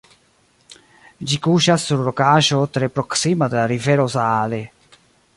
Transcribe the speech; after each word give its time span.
Ĝi 1.31 1.37
kuŝas 1.47 1.85
sur 1.89 2.01
rokaĵo 2.07 2.61
tre 2.77 2.89
proksima 2.95 3.49
de 3.55 3.59
la 3.61 3.67
rivero 3.73 4.07
Saale. 4.15 4.63